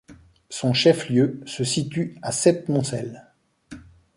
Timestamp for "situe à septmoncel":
1.63-3.23